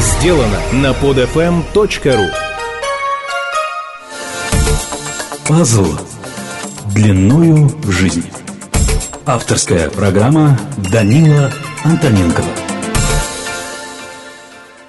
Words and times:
сделано 0.00 0.60
на 0.72 0.92
podfm.ru 0.92 2.28
Пазл 5.48 5.86
длиною 6.92 7.68
в 7.68 7.90
жизнь. 7.90 8.24
Авторская 9.24 9.88
программа 9.90 10.58
Данила 10.92 11.50
Антоненкова. 11.84 12.48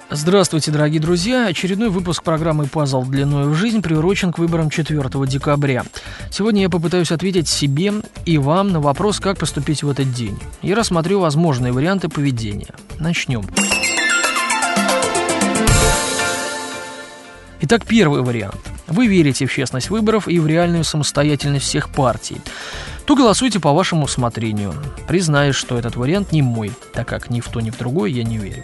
Здравствуйте, 0.09 0.71
дорогие 0.71 0.99
друзья! 0.99 1.47
Очередной 1.47 1.89
выпуск 1.89 2.23
программы 2.23 2.65
«Пазл 2.65 3.03
длиной 3.03 3.47
в 3.47 3.53
жизнь» 3.53 3.81
приурочен 3.81 4.31
к 4.31 4.39
выборам 4.39 4.69
4 4.69 5.09
декабря. 5.27 5.83
Сегодня 6.31 6.63
я 6.63 6.69
попытаюсь 6.69 7.11
ответить 7.11 7.47
себе 7.47 7.93
и 8.25 8.37
вам 8.37 8.71
на 8.71 8.79
вопрос, 8.79 9.19
как 9.19 9.37
поступить 9.37 9.83
в 9.83 9.89
этот 9.89 10.11
день. 10.13 10.37
И 10.61 10.73
рассмотрю 10.73 11.19
возможные 11.19 11.71
варианты 11.71 12.09
поведения. 12.09 12.73
Начнем. 12.99 13.43
Итак, 17.59 17.85
первый 17.85 18.21
вариант. 18.21 18.59
Вы 18.87 19.07
верите 19.07 19.47
в 19.47 19.51
честность 19.51 19.89
выборов 19.89 20.27
и 20.27 20.37
в 20.39 20.45
реальную 20.45 20.83
самостоятельность 20.83 21.65
всех 21.65 21.89
партий. 21.89 22.37
То 23.05 23.15
голосуйте 23.15 23.59
по 23.59 23.73
вашему 23.73 24.03
усмотрению, 24.03 24.75
признаюсь, 25.07 25.55
что 25.55 25.77
этот 25.77 25.95
вариант 25.95 26.31
не 26.31 26.43
мой, 26.43 26.71
так 26.93 27.07
как 27.07 27.31
ни 27.31 27.39
в 27.41 27.47
то, 27.47 27.59
ни 27.59 27.71
в 27.71 27.77
другое 27.77 28.11
я 28.11 28.23
не 28.23 28.37
верю. 28.37 28.63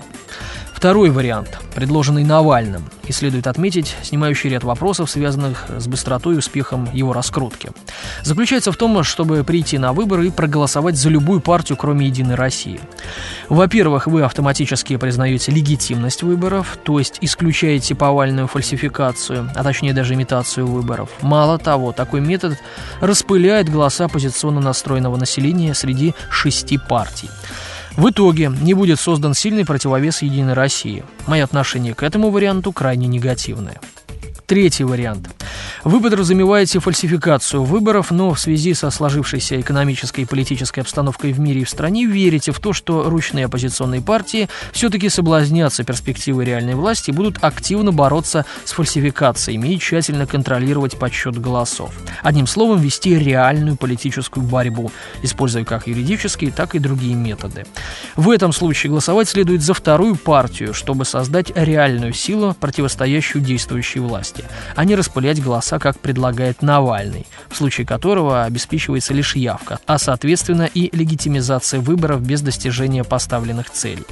Второй 0.83 1.11
вариант, 1.11 1.59
предложенный 1.73 2.25
Навальным, 2.25 2.83
и 3.07 3.13
следует 3.13 3.47
отметить, 3.47 3.95
снимающий 4.03 4.49
ряд 4.49 4.65
вопросов, 4.65 5.09
связанных 5.09 5.67
с 5.69 5.87
быстротой 5.87 6.35
и 6.35 6.37
успехом 6.39 6.89
его 6.91 7.13
раскрутки. 7.13 7.71
Заключается 8.23 8.73
в 8.73 8.75
том, 8.75 9.01
чтобы 9.05 9.45
прийти 9.45 9.77
на 9.77 9.93
выборы 9.93 10.27
и 10.27 10.29
проголосовать 10.29 10.97
за 10.97 11.07
любую 11.07 11.39
партию, 11.39 11.77
кроме 11.77 12.07
«Единой 12.07 12.35
России». 12.35 12.81
Во-первых, 13.47 14.07
вы 14.07 14.23
автоматически 14.23 14.97
признаете 14.97 15.53
легитимность 15.53 16.21
выборов, 16.21 16.77
то 16.83 16.99
есть 16.99 17.17
исключаете 17.21 17.95
повальную 17.95 18.47
фальсификацию, 18.47 19.49
а 19.55 19.63
точнее 19.63 19.93
даже 19.93 20.15
имитацию 20.15 20.67
выборов. 20.67 21.09
Мало 21.21 21.59
того, 21.59 21.93
такой 21.93 22.19
метод 22.19 22.58
распыляет 22.99 23.69
голоса 23.69 24.03
оппозиционно 24.03 24.59
настроенного 24.59 25.15
населения 25.15 25.73
среди 25.75 26.13
шести 26.30 26.77
партий. 26.77 27.30
В 27.95 28.09
итоге 28.09 28.52
не 28.61 28.73
будет 28.73 28.99
создан 28.99 29.33
сильный 29.33 29.66
противовес 29.66 30.23
Единой 30.23 30.53
России. 30.53 31.03
Мое 31.27 31.44
отношение 31.44 31.94
к 31.94 32.02
этому 32.02 32.31
варианту 32.31 32.72
крайне 32.72 33.08
негативное. 33.08 33.80
Третий 34.47 34.83
вариант. 34.83 35.30
Вы 35.84 36.00
подразумеваете 36.00 36.80
фальсификацию 36.80 37.66
выборов, 37.66 38.09
но 38.09 38.34
в 38.34 38.39
связи 38.39 38.73
со 38.73 38.89
сложившейся 38.89 39.59
экономической 39.59 40.22
и 40.22 40.26
политической 40.26 40.80
обстановкой 40.80 41.34
в 41.34 41.42
мире 41.42 41.62
и 41.62 41.64
в 41.66 41.70
стране 41.70 42.06
верите 42.06 42.53
в 42.53 42.59
то, 42.62 42.72
что 42.72 43.09
ручные 43.09 43.45
оппозиционные 43.45 44.02
партии 44.02 44.48
все-таки 44.72 45.09
соблазнятся 45.09 45.84
перспективой 45.84 46.45
реальной 46.45 46.76
власти 46.76 47.09
и 47.09 47.14
будут 47.14 47.44
активно 47.44 47.92
бороться 47.92 48.45
с 48.64 48.72
фальсификациями 48.72 49.73
и 49.73 49.78
тщательно 49.78 50.26
контролировать 50.26 50.98
подсчет 50.98 51.38
голосов. 51.38 51.92
Одним 52.22 52.48
словом, 52.48 52.80
вести 52.80 53.20
реальную 53.20 53.76
политическую 53.76 54.45
борьбу, 54.45 54.89
используя 55.22 55.66
как 55.66 55.88
юридические, 55.88 56.54
так 56.54 56.76
и 56.76 56.80
другие 56.80 57.16
методы. 57.16 57.66
В 58.16 58.30
этом 58.30 58.54
случае 58.54 58.92
голосовать 58.92 59.28
следует 59.28 59.61
за 59.61 59.73
вторую 59.73 60.16
партию, 60.16 60.73
чтобы 60.73 61.04
создать 61.04 61.52
реальную 61.54 62.14
силу, 62.14 62.56
противостоящую 62.58 63.44
действующей 63.44 64.00
власти, 64.00 64.45
а 64.78 64.86
не 64.86 64.95
распылять 64.95 65.44
голоса 65.44 65.72
голоса, 65.73 65.79
как 65.79 65.99
предлагает 65.99 66.61
Навальный, 66.61 67.25
в 67.49 67.55
случае 67.55 67.85
которого 67.85 68.43
обеспечивается 68.43 69.13
лишь 69.13 69.35
явка, 69.35 69.80
а 69.85 69.97
соответственно 69.97 70.69
и 70.73 70.95
легитимизация 70.95 71.80
выборов 71.80 72.21
без 72.21 72.41
достижения 72.41 73.03
поставленных 73.03 73.69
целей. 73.69 74.05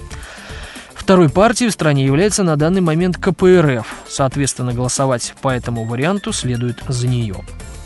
Второй 0.94 1.30
партией 1.30 1.70
в 1.70 1.74
стране 1.74 2.06
является 2.06 2.44
на 2.44 2.56
данный 2.56 2.82
момент 2.82 3.18
КПРФ, 3.18 3.88
соответственно 4.08 4.74
голосовать 4.74 5.34
по 5.42 5.50
этому 5.50 5.86
варианту 5.86 6.32
следует 6.32 6.84
за 6.88 7.08
нее. 7.08 7.36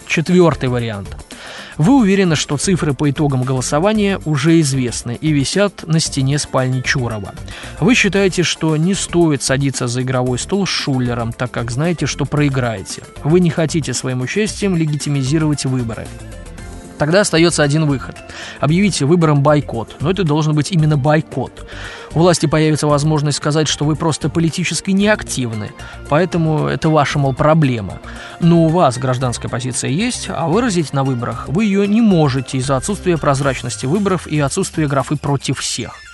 Четвертый 0.08 0.70
вариант. 0.70 1.25
Вы 1.78 1.98
уверены, 1.98 2.36
что 2.36 2.58
цифры 2.58 2.94
по 2.94 3.10
итогам 3.10 3.44
голосования 3.44 4.20
уже 4.26 4.60
известны 4.62 5.18
и 5.20 5.32
висят 5.32 5.88
на 5.88 6.00
стене 6.00 6.40
спальни 6.40 6.82
Чурова. 6.82 7.34
Вы 7.80 7.96
считаете, 7.96 8.44
что 8.44 8.76
не 8.78 8.94
стоит 8.94 9.44
садиться 9.44 9.88
за 9.88 10.02
игровой 10.02 10.40
стол 10.40 10.66
с 10.66 10.70
Шулером, 10.70 11.34
так 11.34 11.52
как 11.52 11.72
знаете, 11.72 12.06
что 12.06 12.26
проиграете. 12.26 13.04
Вы 13.24 13.40
не 13.40 13.50
хотите 13.50 13.94
своим 13.94 14.22
участием 14.22 14.76
легитимизировать 14.76 15.66
выборы. 15.66 16.08
Тогда 16.98 17.22
остается 17.22 17.64
один 17.64 17.86
выход. 17.86 18.16
Объявите 18.60 19.06
выбором 19.06 19.44
бойкот. 19.44 19.98
Но 20.00 20.12
это 20.12 20.24
должен 20.24 20.54
быть 20.54 20.72
именно 20.72 20.98
бойкот. 20.98 21.66
У 22.14 22.20
власти 22.20 22.46
появится 22.46 22.88
возможность 22.88 23.38
сказать, 23.38 23.68
что 23.68 23.84
вы 23.84 23.96
просто 23.96 24.30
политически 24.30 24.92
неактивны, 24.92 25.74
поэтому 26.08 26.68
это 26.68 26.90
ваша, 26.90 27.20
мол, 27.20 27.34
проблема. 27.34 28.00
Но 28.40 28.66
у 28.66 28.70
вас 28.70 28.98
гражданская 28.98 29.52
позиция 29.52 29.90
есть, 29.90 30.30
а 30.30 30.48
выразить 30.48 30.94
на 30.94 31.04
выборах 31.04 31.50
вы 31.50 31.66
ее 31.66 31.86
не 31.88 32.00
можете 32.00 32.58
из-за 32.58 32.78
отсутствия 32.78 33.18
прозрачности 33.18 33.86
выборов 33.86 34.28
и 34.28 34.40
отсутствия 34.40 34.88
графы 34.88 35.18
«против 35.18 35.60
всех». 35.60 36.05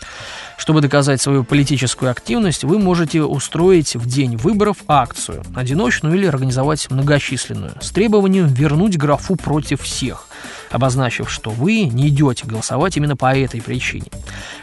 Чтобы 0.61 0.81
доказать 0.81 1.19
свою 1.19 1.43
политическую 1.43 2.11
активность, 2.11 2.63
вы 2.63 2.77
можете 2.77 3.23
устроить 3.23 3.95
в 3.95 4.05
день 4.05 4.37
выборов 4.37 4.77
акцию, 4.87 5.43
одиночную 5.55 6.13
или 6.13 6.27
организовать 6.27 6.87
многочисленную, 6.91 7.73
с 7.81 7.89
требованием 7.89 8.45
вернуть 8.45 8.95
графу 8.95 9.35
против 9.35 9.81
всех, 9.81 10.27
обозначив, 10.69 11.31
что 11.31 11.49
вы 11.49 11.85
не 11.85 12.09
идете 12.09 12.45
голосовать 12.45 12.95
именно 12.95 13.17
по 13.17 13.35
этой 13.35 13.59
причине. 13.59 14.05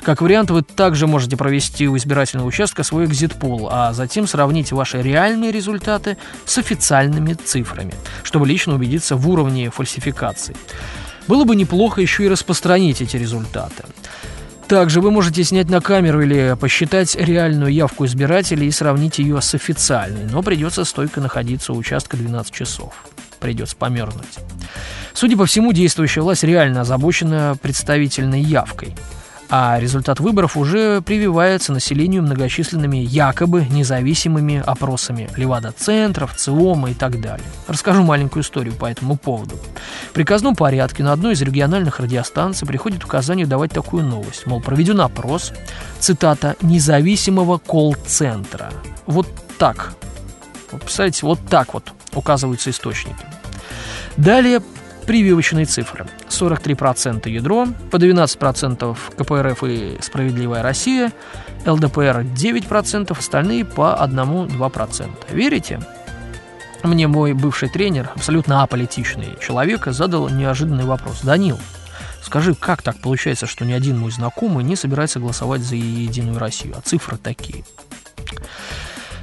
Как 0.05 0.23
вариант, 0.23 0.53
вы 0.53 0.63
также 0.63 1.09
можете 1.09 1.37
провести 1.37 1.89
у 1.89 1.97
избирательного 1.97 2.47
участка 2.47 2.85
свой 2.85 3.07
экзит-пул, 3.07 3.69
а 3.69 3.93
затем 3.93 4.29
сравнить 4.29 4.71
ваши 4.71 5.03
реальные 5.03 5.51
результаты 5.51 6.17
с 6.45 6.59
официальными 6.59 7.33
цифрами, 7.33 7.95
чтобы 8.23 8.47
лично 8.47 8.77
убедиться 8.77 9.17
в 9.17 9.29
уровне 9.29 9.69
фальсификации. 9.69 10.55
Было 11.27 11.43
бы 11.43 11.57
неплохо 11.57 12.01
еще 12.01 12.25
и 12.25 12.29
распространить 12.29 13.03
эти 13.03 13.17
результаты. 13.17 13.83
Также 14.69 15.01
вы 15.01 15.11
можете 15.11 15.45
снять 15.45 15.71
на 15.71 15.81
камеру 15.81 16.21
или 16.21 16.55
посчитать 16.61 17.17
реальную 17.17 17.73
явку 17.73 18.05
избирателей 18.05 18.67
и 18.67 18.71
сравнить 18.71 19.19
ее 19.19 19.41
с 19.41 19.55
официальной, 19.55 20.31
но 20.31 20.43
придется 20.43 20.85
стойко 20.85 21.23
находиться 21.23 21.73
у 21.73 21.77
участка 21.77 22.19
12 22.19 22.53
часов. 22.53 22.93
Придется 23.41 23.77
померзнуть. 23.77 24.39
Судя 25.15 25.39
по 25.39 25.47
всему, 25.47 25.73
действующая 25.73 26.21
власть 26.21 26.45
реально 26.45 26.83
озабочена 26.83 27.57
представительной 27.63 28.43
явкой– 28.43 28.95
а 29.51 29.79
результат 29.81 30.21
выборов 30.21 30.57
уже 30.57 31.01
прививается 31.01 31.73
населению 31.73 32.23
многочисленными 32.23 32.99
якобы 32.99 33.67
независимыми 33.71 34.63
опросами 34.65 35.31
Левада-центров, 35.37 36.37
ЦИОМа 36.37 36.91
и 36.91 36.95
так 36.95 37.21
далее. 37.21 37.47
Расскажу 37.67 38.03
маленькую 38.03 38.43
историю 38.43 38.75
по 38.75 38.87
этому 38.87 39.17
поводу. 39.17 39.57
В 40.11 40.13
приказном 40.13 40.55
порядке 40.55 41.03
на 41.03 41.13
одной 41.13 41.35
из 41.35 41.43
региональных 41.43 42.01
радиостанций 42.01 42.67
приходит 42.67 43.05
указание 43.05 43.47
давать 43.47 43.73
такую 43.73 44.05
новость, 44.05 44.47
мол, 44.47 44.61
проведен 44.61 45.01
опрос, 45.01 45.53
цитата, 45.99 46.57
независимого 46.61 47.59
колл-центра. 47.59 48.71
Вот 49.07 49.27
так. 49.59 49.95
Вот, 50.71 50.83
представляете, 50.83 51.25
вот 51.25 51.41
так 51.49 51.73
вот 51.73 51.93
указываются 52.15 52.71
источники. 52.71 53.25
Далее 54.17 54.61
прививочные 55.09 55.65
цифры. 55.65 56.07
43% 56.29 57.31
ядро, 57.31 57.67
по 57.91 57.97
12% 57.97 58.97
КПРФ 59.17 59.65
и 59.65 59.97
«Справедливая 60.03 60.63
Россия», 60.63 61.13
ЛДПР 61.65 62.27
9%, 62.37 63.19
остальные 63.19 63.65
по 63.65 63.99
1-2%. 63.99 65.11
Верите? 65.31 65.81
Мне 66.83 67.09
мой 67.09 67.33
бывший 67.33 67.71
тренер, 67.71 68.11
абсолютно 68.15 68.63
аполитичный 68.63 69.39
человек, 69.41 69.87
задал 69.87 70.29
неожиданный 70.29 70.85
вопрос. 70.85 71.23
«Данил, 71.23 71.59
скажи, 72.23 72.55
как 72.55 72.83
так 72.83 73.01
получается, 73.01 73.47
что 73.47 73.65
ни 73.65 73.73
один 73.73 73.99
мой 73.99 74.11
знакомый 74.11 74.63
не 74.63 74.77
собирается 74.77 75.21
голосовать 75.21 75.63
за 75.63 75.77
Единую 75.77 76.39
Россию, 76.39 76.75
а 76.77 76.83
цифры 76.83 77.17
такие?» 77.17 77.65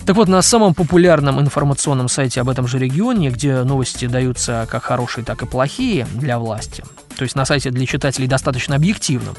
Так 0.05 0.15
вот, 0.15 0.27
на 0.27 0.43
самом 0.43 0.75
популярном 0.75 1.41
информационном 1.41 2.09
сайте 2.09 2.39
об 2.39 2.49
этом 2.49 2.67
же 2.67 2.77
регионе, 2.77 3.31
где 3.31 3.63
новости 3.63 4.05
даются 4.05 4.67
как 4.69 4.83
хорошие, 4.83 5.25
так 5.25 5.41
и 5.41 5.47
плохие 5.47 6.05
для 6.13 6.37
власти, 6.37 6.83
то 7.17 7.23
есть 7.23 7.35
на 7.35 7.43
сайте 7.43 7.71
для 7.71 7.87
читателей 7.87 8.27
достаточно 8.27 8.75
объективным, 8.75 9.35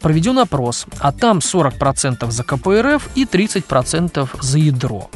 проведен 0.00 0.40
опрос, 0.40 0.86
а 0.98 1.12
там 1.12 1.38
40% 1.38 2.28
за 2.32 2.42
КПРФ 2.42 3.10
и 3.14 3.24
30% 3.26 4.28
за 4.40 4.58
ядро. 4.58 5.08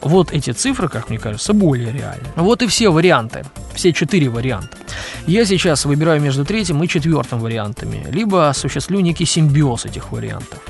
Вот 0.00 0.32
эти 0.32 0.52
цифры, 0.52 0.88
как 0.88 1.10
мне 1.10 1.18
кажется, 1.18 1.52
более 1.52 1.92
реальны. 1.92 2.26
Вот 2.36 2.62
и 2.62 2.66
все 2.66 2.88
варианты, 2.88 3.44
все 3.74 3.92
четыре 3.92 4.30
варианта. 4.30 4.78
Я 5.26 5.44
сейчас 5.44 5.84
выбираю 5.84 6.22
между 6.22 6.46
третьим 6.46 6.82
и 6.82 6.88
четвертым 6.88 7.40
вариантами, 7.40 8.06
либо 8.10 8.48
осуществлю 8.48 9.00
некий 9.00 9.26
симбиоз 9.26 9.84
этих 9.84 10.12
вариантов. 10.12 10.60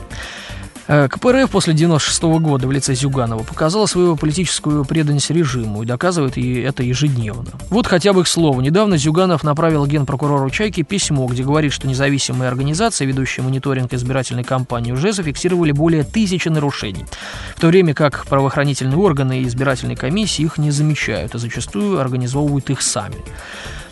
Э, 0.93 1.07
КПРФ 1.07 1.49
после 1.51 1.73
96 1.73 2.23
-го 2.25 2.41
года 2.41 2.67
в 2.67 2.73
лице 2.73 2.95
Зюганова 2.97 3.45
показала 3.45 3.87
свою 3.87 4.17
политическую 4.17 4.85
преданность 4.85 5.31
режиму 5.31 5.85
и 5.85 5.87
доказывает 5.87 6.37
и 6.37 6.55
это 6.63 6.83
ежедневно. 6.83 7.53
Вот 7.69 7.87
хотя 7.87 8.13
бы 8.13 8.25
к 8.25 8.27
слову. 8.27 8.61
Недавно 8.61 8.97
Зюганов 8.99 9.45
направил 9.45 9.87
генпрокурору 9.87 10.51
Чайки 10.51 10.83
письмо, 10.83 11.29
где 11.29 11.45
говорит, 11.45 11.73
что 11.73 11.87
независимые 11.87 12.49
организации, 12.49 13.07
ведущие 13.07 13.45
мониторинг 13.45 13.95
избирательной 13.95 14.43
кампании, 14.43 14.91
уже 14.91 15.13
зафиксировали 15.13 15.71
более 15.71 16.03
тысячи 16.03 16.49
нарушений. 16.49 17.07
В 17.55 17.61
то 17.61 17.69
время 17.69 17.95
как 17.95 18.27
правоохранительные 18.27 18.99
органы 18.99 19.43
и 19.43 19.47
избирательные 19.47 19.97
комиссии 19.97 20.43
их 20.43 20.59
не 20.59 20.73
замечают, 20.73 21.37
а 21.37 21.39
зачастую 21.39 22.01
организовывают 22.01 22.69
их 22.69 22.83
сами. 22.83 23.15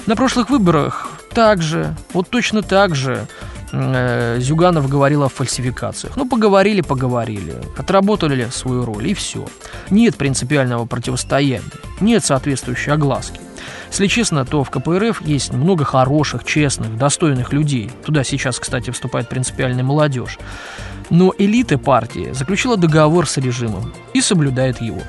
На 0.06 0.16
прошлых 0.16 0.50
выборах 0.50 1.06
также, 1.32 1.94
вот 2.12 2.28
точно 2.28 2.62
так 2.62 2.96
же 2.96 3.28
э, 3.72 4.38
Зюганов 4.40 4.88
говорил 4.88 5.22
о 5.22 5.28
фальсификациях. 5.28 6.16
Ну, 6.16 6.28
поговорили, 6.28 6.80
поговорили, 6.80 7.54
отработали 7.76 8.48
свою 8.50 8.84
роль, 8.84 9.08
и 9.08 9.14
все. 9.14 9.46
Нет 9.90 10.16
принципиального 10.16 10.86
противостояния, 10.86 11.62
нет 12.00 12.24
соответствующей 12.24 12.90
огласки. 12.90 13.40
Если 13.90 14.06
честно, 14.06 14.44
то 14.44 14.64
в 14.64 14.70
КПРФ 14.70 15.22
есть 15.22 15.52
много 15.52 15.84
хороших, 15.84 16.44
честных, 16.44 16.96
достойных 16.96 17.52
людей. 17.52 17.90
Туда 18.04 18.24
сейчас, 18.24 18.58
кстати, 18.58 18.90
вступает 18.90 19.28
принципиальная 19.28 19.84
молодежь. 19.84 20.38
Но 21.10 21.32
элита 21.38 21.78
партии 21.78 22.32
заключила 22.32 22.76
договор 22.76 23.26
с 23.26 23.38
режимом 23.38 23.92
и 24.12 24.20
соблюдает 24.20 24.80
его. 24.80 25.00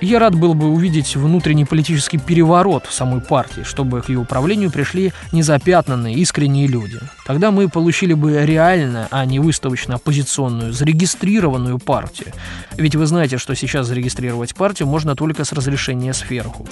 Я 0.00 0.20
рад 0.20 0.36
был 0.36 0.54
бы 0.54 0.68
увидеть 0.68 1.16
внутренний 1.16 1.64
политический 1.64 2.18
переворот 2.18 2.86
в 2.86 2.92
самой 2.92 3.20
партии, 3.20 3.62
чтобы 3.64 4.00
к 4.00 4.08
ее 4.08 4.20
управлению 4.20 4.70
пришли 4.70 5.12
незапятнанные, 5.32 6.14
искренние 6.14 6.68
люди. 6.68 7.00
Тогда 7.26 7.50
мы 7.50 7.68
получили 7.68 8.14
бы 8.14 8.46
реально, 8.46 9.08
а 9.10 9.24
не 9.24 9.40
выставочно 9.40 9.96
оппозиционную, 9.96 10.72
зарегистрированную 10.72 11.80
партию. 11.80 12.32
Ведь 12.76 12.94
вы 12.94 13.06
знаете, 13.06 13.38
что 13.38 13.56
сейчас 13.56 13.88
зарегистрировать 13.88 14.54
партию 14.54 14.86
можно 14.86 15.16
только 15.16 15.44
с 15.44 15.52
разрешения 15.52 16.14
сверху. 16.14 16.68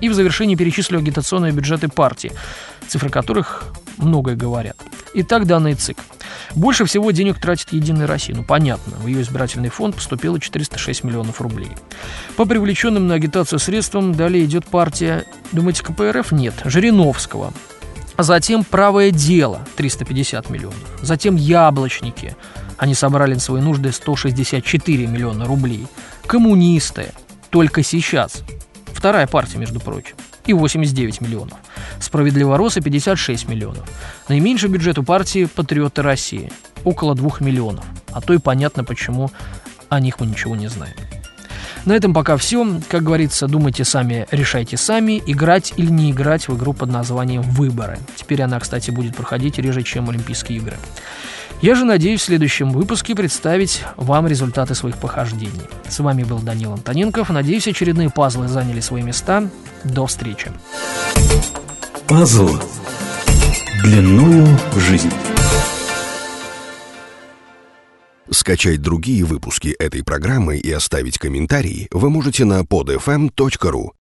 И 0.00 0.08
в 0.08 0.14
завершении 0.14 0.56
перечислю 0.56 0.98
агитационные 0.98 1.52
бюджеты 1.52 1.86
партии, 1.86 2.32
цифры 2.88 3.08
которых 3.08 3.66
многое 3.98 4.34
говорят. 4.34 4.76
Итак, 5.14 5.46
данный 5.46 5.74
ЦИК. 5.74 5.98
Больше 6.54 6.84
всего 6.84 7.10
денег 7.10 7.40
тратит 7.40 7.72
Единая 7.72 8.06
Россия. 8.06 8.34
Ну, 8.36 8.44
понятно, 8.44 8.96
в 8.96 9.06
ее 9.06 9.22
избирательный 9.22 9.68
фонд 9.68 9.96
поступило 9.96 10.38
406 10.38 11.04
миллионов 11.04 11.40
рублей. 11.40 11.70
По 12.36 12.44
привлеченным 12.44 13.06
на 13.06 13.14
агитацию 13.14 13.58
средствам 13.58 14.14
далее 14.14 14.44
идет 14.44 14.66
партия, 14.66 15.24
думаете, 15.52 15.82
КПРФ? 15.82 16.32
Нет, 16.32 16.54
Жириновского. 16.64 17.52
А 18.16 18.22
затем 18.22 18.62
«Правое 18.62 19.10
дело» 19.10 19.60
350 19.76 20.50
миллионов. 20.50 20.76
Затем 21.00 21.36
«Яблочники». 21.36 22.36
Они 22.76 22.94
собрали 22.94 23.34
на 23.34 23.40
свои 23.40 23.62
нужды 23.62 23.92
164 23.92 25.06
миллиона 25.06 25.46
рублей. 25.46 25.86
«Коммунисты» 26.26 27.12
только 27.50 27.82
сейчас 27.82 28.42
Вторая 29.02 29.26
партия, 29.26 29.58
между 29.58 29.80
прочим. 29.80 30.14
И 30.46 30.52
89 30.52 31.20
миллионов. 31.22 31.58
Справедливоросы 32.00 32.80
56 32.80 33.48
миллионов. 33.48 33.88
Наименьший 34.28 34.68
бюджет 34.68 34.98
у 34.98 35.02
партии 35.02 35.44
«Патриоты 35.44 36.02
России» 36.02 36.52
около 36.84 37.14
2 37.14 37.38
миллионов. 37.40 37.84
А 38.12 38.20
то 38.20 38.32
и 38.32 38.38
понятно, 38.38 38.84
почему 38.84 39.30
о 39.88 40.00
них 40.00 40.20
мы 40.20 40.26
ничего 40.26 40.56
не 40.56 40.68
знаем. 40.68 40.94
На 41.84 41.94
этом 41.94 42.14
пока 42.14 42.36
все. 42.36 42.80
Как 42.88 43.02
говорится, 43.02 43.48
думайте 43.48 43.84
сами, 43.84 44.26
решайте 44.30 44.76
сами, 44.76 45.22
играть 45.26 45.72
или 45.76 45.90
не 45.90 46.12
играть 46.12 46.46
в 46.46 46.56
игру 46.56 46.72
под 46.72 46.90
названием 46.90 47.42
«Выборы». 47.42 47.98
Теперь 48.14 48.42
она, 48.42 48.60
кстати, 48.60 48.90
будет 48.90 49.16
проходить 49.16 49.58
реже, 49.58 49.82
чем 49.82 50.08
Олимпийские 50.08 50.58
игры. 50.58 50.76
Я 51.60 51.74
же 51.74 51.84
надеюсь 51.84 52.20
в 52.20 52.24
следующем 52.24 52.70
выпуске 52.70 53.14
представить 53.14 53.82
вам 53.96 54.26
результаты 54.26 54.74
своих 54.74 54.96
похождений. 54.96 55.62
С 55.88 56.00
вами 56.00 56.24
был 56.24 56.38
Данил 56.38 56.72
Антоненков. 56.72 57.30
Надеюсь, 57.30 57.68
очередные 57.68 58.10
пазлы 58.10 58.48
заняли 58.48 58.80
свои 58.80 59.02
места. 59.02 59.48
До 59.84 60.06
встречи. 60.06 60.50
Пазл 62.08 62.50
длиною 63.82 64.46
в 64.72 64.80
жизнь. 64.80 65.10
Скачать 68.30 68.80
другие 68.80 69.24
выпуски 69.24 69.68
этой 69.78 70.02
программы 70.02 70.56
и 70.56 70.70
оставить 70.70 71.18
комментарии 71.18 71.88
вы 71.90 72.10
можете 72.10 72.44
на 72.44 72.60
podfm.ru. 72.62 73.90